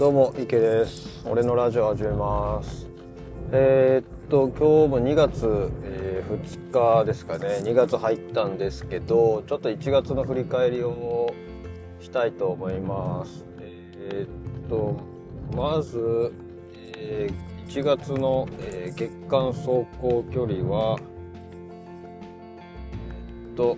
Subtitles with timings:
[0.00, 1.22] どうも池です。
[1.28, 2.88] 俺のラジオ始めます。
[3.52, 6.70] えー、っと今日も2月、えー、2
[7.02, 7.60] 日ですかね。
[7.62, 11.34] 2月入ったんですけどちょっと1月の振り返りを
[12.00, 13.44] したいと思います。
[13.60, 14.28] えー、っ
[14.70, 14.96] と
[15.54, 16.32] まず、
[16.96, 20.98] えー、1月の、え月間走行距離は
[23.50, 23.76] えっと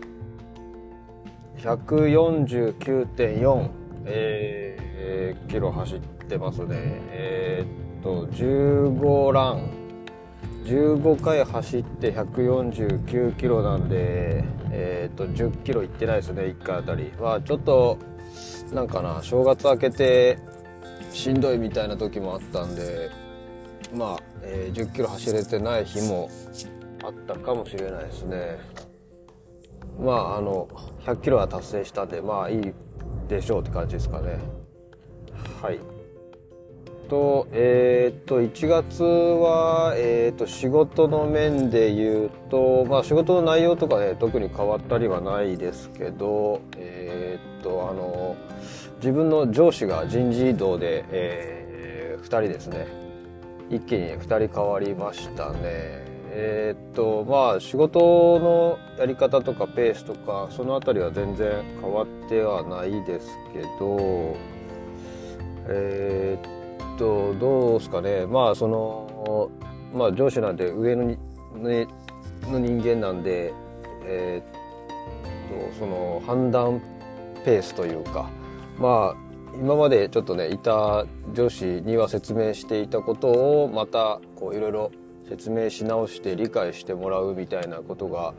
[1.59, 3.69] 149.4、
[4.05, 4.83] えー、
[5.48, 6.00] キロ走っ
[6.32, 6.66] てますね。
[7.10, 9.70] えー、っと、15ラン、
[10.64, 17.12] 15回走って149キロなんで、えー、っと、10キロいってないですね、1回あたり。
[17.20, 17.98] まあ、ちょっと、
[18.72, 20.39] なんかな、正月明けて、
[21.11, 23.11] しんどいみたいな時もあったんで、
[23.94, 26.30] まあ、えー、10キロ走れてない日も
[27.05, 28.58] あったかもしれないですね。
[30.00, 30.69] まあ、あの、
[31.05, 32.72] 100キロは達成したんで、まあいい
[33.28, 34.39] でしょうって感じですかね。
[35.61, 35.92] はい。
[37.12, 48.34] と、えっ、と、1月は、えっ、と、仕事の面で言うと、まあ仕事の内容とかね、特に変わったりはないですけど、えっ、と、あの、
[48.96, 52.86] 自分の上司が人事異動で、えー、2人ですね。
[53.68, 56.10] 一気に2人変わりましたね。
[56.34, 64.34] えー、っとまあ仕事のやり方とかペースとかその辺りは全然変わってはないですけど
[65.68, 66.61] えー、っ
[67.03, 68.27] とどうですかね。
[68.27, 69.50] まあその
[69.92, 71.19] まあ上司なんで上のに、
[72.48, 73.53] の人間なんで
[74.05, 76.80] えー、っとその判断
[77.45, 78.30] ペースというか。
[78.78, 81.05] まあ今までちょっとねいた
[81.35, 83.29] 上司には説明していたこと
[83.64, 84.90] をまたこういろいろ
[85.29, 88.33] 説明し直して理解してもらうみたいなことが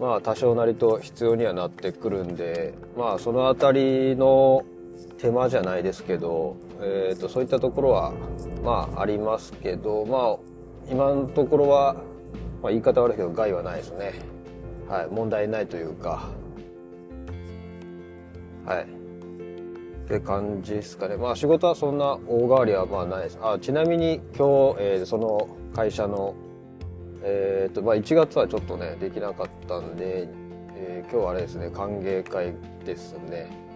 [0.00, 4.64] まあ多少なりと必要にはなってくるんでまあその辺りの
[5.18, 8.12] 手間じゃないですけど、えー、とそういったところは
[8.62, 10.36] まあありますけどまあ
[10.90, 11.94] 今のところは、
[12.62, 14.14] まあ、言い方悪いけど害はないですね。
[14.88, 16.30] はい問題ないというか。
[18.64, 18.82] はい。
[18.84, 21.16] って感じですかね。
[21.16, 23.38] まあ仕事はそんな大変わりはまあないです。
[23.42, 26.34] あちなみに今日、えー、その会社の、
[27.22, 30.28] えーとまあ、1月はちょっとねできなかったんで、
[30.74, 32.54] えー、今日はあれですね歓迎会
[32.86, 33.67] ですね。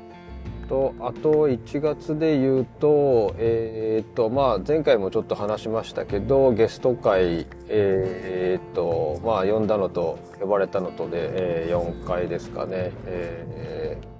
[0.69, 14.13] とあと1月で言うと,、えーとまあ、前回もちょっと話しましたけどゲスト会、えーとまあ、呼んだのと呼ばれたのとで、えー、4回ですかね、えー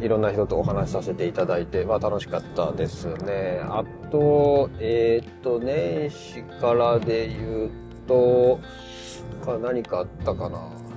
[0.00, 3.60] いろんな人とお話しさせていただいて、まあ、楽しかったですね。
[3.64, 3.82] あ
[4.12, 7.70] と、えっ、と、年始からで言う
[8.06, 8.60] と、
[9.44, 10.87] か何かあったかな。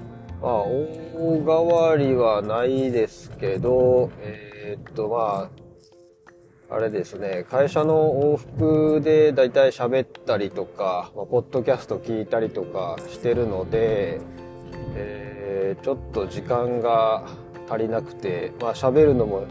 [0.41, 5.49] まあ、大変わりはないですけど、えっ、と、ま
[6.69, 14.21] あ、あれですね、会社の往復でだいたい喋ったりとか、まあ、ポッドキャスト聞いたりとかしてるので、
[14.95, 17.27] えー、ちょっと時間が
[17.69, 19.45] 足りなくて、まあ喋るのも、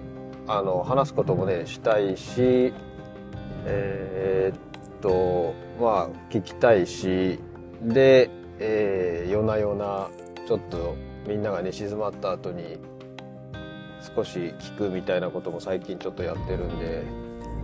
[0.47, 2.73] あの、話すこともね、したいし、
[3.67, 7.39] えー、っと、まあ聞きたいし、
[7.83, 10.09] で、えー、夜な夜な、
[10.51, 10.97] ちょっと
[11.29, 12.77] みんなが寝静まった後に、
[14.17, 17.05] 少し聞くみたいなことも最近ちょっとやってるんで、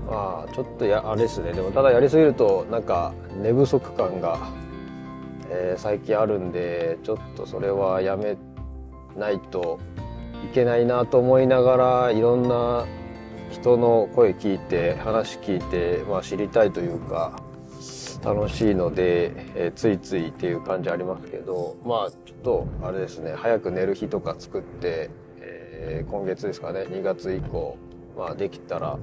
[0.08, 1.52] まあちょっとや、あれですね。
[1.52, 4.38] でもただやりすぎると、なんか寝不足感が、
[5.50, 8.36] えー、最近あるんで、ちょっとそれはやめ
[9.16, 9.80] ないと
[10.44, 11.76] いけないなと思いなが
[12.06, 12.86] らいろんな
[13.50, 17.42] 人の声聞いて話聞いて、まあ、知りたいというか
[18.26, 27.78] 楽しいので、えー、ついついっていう感じありますけどまあちょっとあれですね早く寝る日とか作って、えー、今月ですかね2月以降、
[28.18, 28.98] まあ、できたら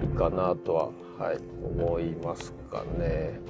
[0.00, 0.84] いいかなとは、
[1.18, 1.38] はい、
[1.80, 3.40] 思いますかね。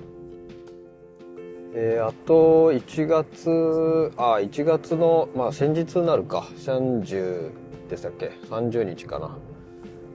[1.76, 7.50] えー、あと1月あ1月のまあ先日になるか30
[7.90, 9.36] でしたっけ？30日かな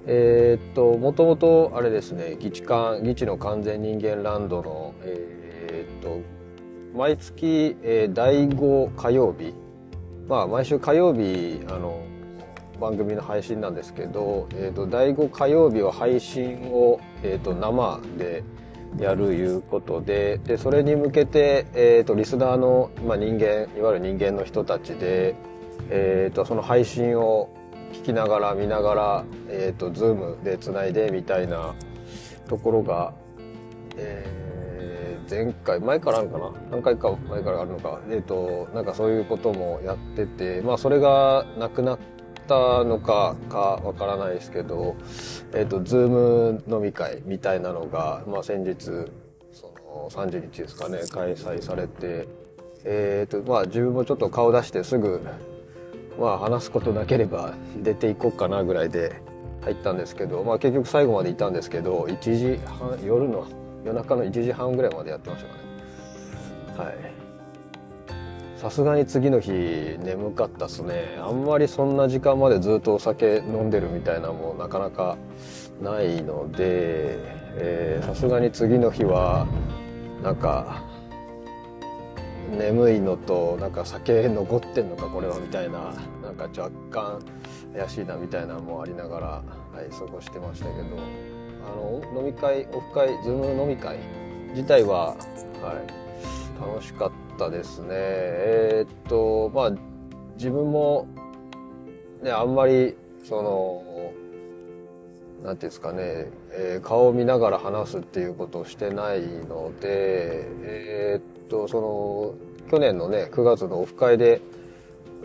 [0.08, 6.22] えー、っともともとあれですね議地間議地の完全人間ランドのえー、っと
[6.98, 9.54] 毎月、えー、第5火曜日。
[10.28, 12.04] まあ毎週火曜日あの
[12.80, 18.44] 番組の配信なんですけど、えーと、第5火曜日は配信を、えーと生で
[18.98, 25.36] やるいうことででそれに向けて、えーと、リスナーの、まあ、人間いわゆる人間の人たちで、
[25.90, 27.50] えーと、その配信を
[27.94, 31.76] 聞きながら見ながら、えーと、ズームでつないでみたいな
[32.48, 33.14] ところが、
[33.98, 36.52] えー、前回前からあるかな？
[36.72, 38.00] 何回か前からあるのか？
[38.10, 42.00] えっ、ー、となんかそういうこともやっててまあそれがなくなっ
[42.48, 44.96] たのかかわからないですけど、
[45.54, 48.86] えっ、ー、と、ズーム飲み会みたいなのが、まあ先日、
[49.52, 52.28] その30日ですかね、開催されて、
[52.86, 55.22] えっ、ー、と、まあ自分もちょっと顔出してすぐ、
[56.20, 59.22] まあ話すことなければ出ていこうかなぐらいで
[59.62, 63.48] 入ったんですけど、まあ結局最後までいたんですけど、1時半、夜の、
[63.86, 65.50] 夜中の1時半ぐらいまでやってました
[66.78, 66.90] かね。
[66.90, 67.20] はい。
[68.60, 69.52] さすがに次の日
[70.04, 75.18] 眠かったっすねあんまりそんな時間までずっとお酒飲んでるみたいなもなかなか
[75.82, 79.48] ないのでさすがに次の日は
[80.22, 80.84] なんか
[82.58, 85.94] 眠いのとなんか酒残ってんのかこれはみたいな
[86.24, 87.20] なんか若干
[87.74, 89.44] 怪しいなみたいなのもありながら、は
[89.88, 90.82] い、過ごしてましたけど
[91.68, 93.98] あの飲み会オフ会ズーム飲み会
[94.54, 95.16] 自体は、
[95.62, 97.88] はい、楽しかったですね。
[97.92, 99.72] えー、っと、まあ、
[100.36, 101.08] 自分も、
[102.24, 103.84] ね、あんまり、その、
[105.44, 112.36] なんていうんですかね、えー、顔を見ながら話すっていうことをしてないので、えー、っと、その、
[112.72, 114.42] 去年のね、9月のオフ会で、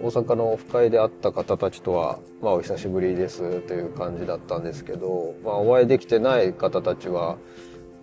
[0.03, 7.37] 大阪のオフ会で会った方たちとは、まあお久しぶりですという感じだったんですけど、まあお会いできてない方たちは、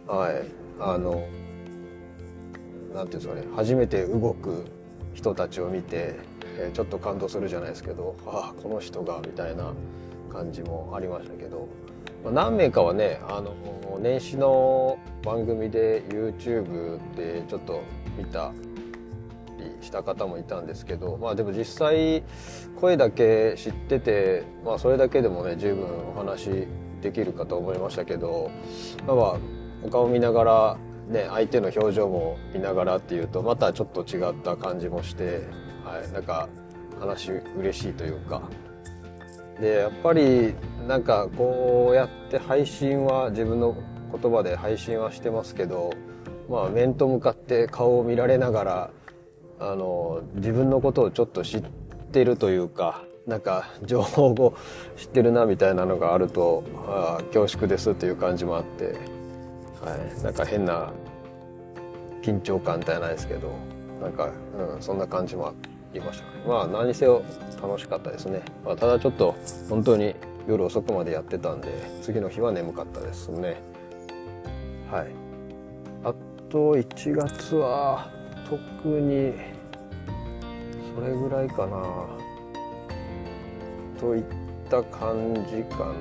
[0.07, 0.45] はい、
[0.79, 1.27] あの、
[2.93, 4.65] なんていうんですかね初めて動く
[5.13, 6.15] 人たちを見て、
[6.57, 9.73] え、ちょっと感動するじゃないですけどああこの人がみたいな
[10.31, 11.67] 感じもありましたけど、
[12.23, 13.55] ま、何名かはねあの
[13.99, 17.83] 年始の番組で YouTube でちょっと
[18.17, 18.51] 見た
[19.59, 22.23] りした方もいたんですけどまあでも実際
[22.79, 25.85] 声だけ知ってて、まあ、それだけでもね十分
[26.15, 26.67] お話
[27.01, 28.51] できるかと思いましたけど、
[29.07, 29.37] まあ、
[29.83, 30.77] お顔見ながら
[31.11, 35.41] ね、相手の表情も見ながらっていうとまたちょっと違った感じもして、
[35.83, 36.47] はい、なんか
[36.99, 38.43] 話嬉しいというか
[39.61, 40.55] でやっぱり
[40.87, 43.77] なんかこうやって配信は自分の
[44.11, 45.93] 言葉で配信はしてますけど
[46.49, 48.89] まあ面と向かって顔を見られながら
[49.59, 51.63] あの自分のことをちょっと知っ
[52.11, 54.57] てるというかなんか情報を
[54.97, 58.95] 知ってるなみたいなのがあるとあ恐縮ですという感じもあって、
[59.79, 60.91] はい、なんか変な
[62.23, 63.51] 緊張感じゃないですけど
[64.01, 64.31] なんか、
[64.75, 65.70] うん、そんな感じもあって。
[65.93, 67.23] りましたまあ何せよ
[67.61, 69.35] 楽しかったですね、まあ、ただちょっと
[69.69, 70.15] 本当に
[70.47, 71.69] 夜遅くまでやってたんで
[72.01, 73.61] 次の日は眠かったですね。
[74.89, 75.07] はい。
[76.03, 76.13] あ
[76.49, 78.09] と1月は
[78.49, 79.33] 特に
[80.93, 82.07] それぐらいかな。
[83.99, 84.23] といっ
[84.69, 85.93] た感じかな。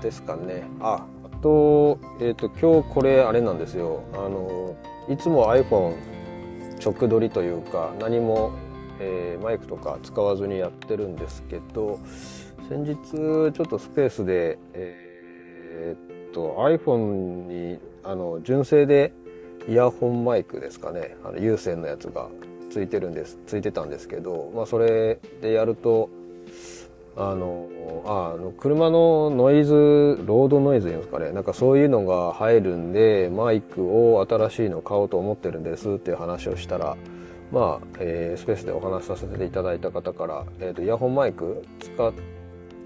[0.00, 0.64] ですかね。
[0.80, 4.02] ああと、えっ、ー、と、今日これあれなんですよ。
[4.14, 4.76] あの、
[5.08, 5.96] いつも iPhone
[6.84, 8.52] 直撮りというか、何も、
[8.98, 12.00] えー、マイクとか使わずにやってるんですけど、
[12.68, 19.12] 先日ちょっとスペースで、えー、っと、iPhone に、あの、純正で
[19.68, 22.28] イヤホンマイクですかね、あの有線のやつが
[22.70, 26.08] ついてるんです、ついてたんですけど、まあそれでやると、
[27.16, 27.68] あの
[28.06, 29.72] あの車のノイズ
[30.24, 36.96] ロードノイズいうんですかねなんかそういうのが入るんでマイクを新しいの買おうと思ってるんですっていう話をしたら
[37.52, 42.12] まあ、えー、スペースでお話しさせていただいた方から、えーと、イヤホンマイク使っ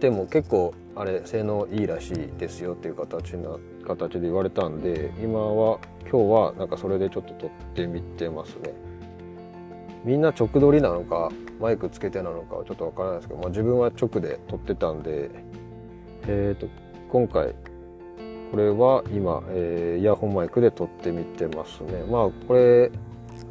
[0.01, 5.79] ても結構あれ性能いいらしいですよっていう形な形で言われたんで今は
[6.11, 8.73] 今日はなんかそれでちょっと撮ってみてますね。
[10.05, 11.31] みんな直撮りなのか
[11.61, 15.31] マイクつけてなのかはちょっとわからないですけど、まあ、自分は直で撮ってたんで、
[16.27, 16.69] えーと、
[17.11, 17.55] 今回
[18.51, 22.05] これは今、えー、イヤホンマイクで撮ってみてますね。
[22.09, 22.91] まあこれ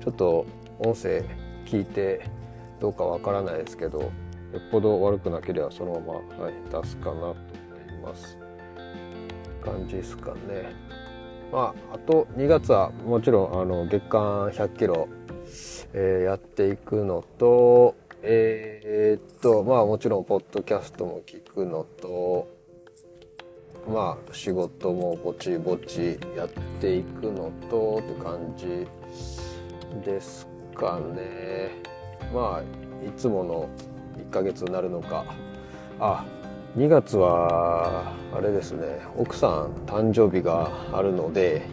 [0.02, 0.46] ちょっと
[0.80, 1.24] 音声
[1.66, 2.26] 聞いて
[2.80, 4.10] どうかわからないですけどよ
[4.58, 8.38] っぽど悪くなければそのまま、はい、出すかなと思います。
[9.64, 10.74] 感じですかね。
[11.52, 15.08] まああと2月はもちろんあの月間100キロ
[15.94, 22.48] えー、やっていくのと、えー、っと、まあもちろん、ポッドキャストも聞くのと、
[23.88, 28.88] まあ仕事もぼちぼちやっていくのとって感じ
[30.04, 31.72] ですかね。
[32.34, 32.62] まあ、
[33.08, 33.70] いつもの
[34.18, 35.26] 1ヶ月になるのか。
[36.00, 36.26] あ、
[36.76, 41.68] 2月は、あれですね、奥さん誕生日があるので、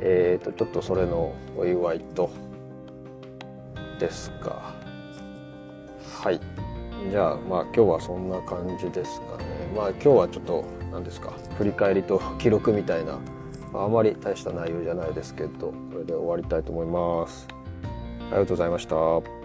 [0.00, 2.28] えっ、と、ちょっとそれのお祝いと、
[4.00, 4.74] ですか。
[6.22, 6.40] はい。
[7.10, 9.44] じゃあまあ今日はそんな感じですかね。
[9.76, 11.32] まあ今日はちょっと何ですか。
[11.56, 13.18] 振り返りと記録みたいな
[13.74, 17.46] あまり大した内容じゃないですけどこれで終わりたいと思います。
[17.52, 19.39] ありがとうございました。